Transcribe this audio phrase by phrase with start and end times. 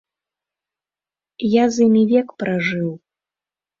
[1.51, 2.89] Я з імі век пражыў.